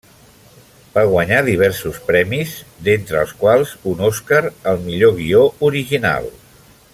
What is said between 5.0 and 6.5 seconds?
guió original.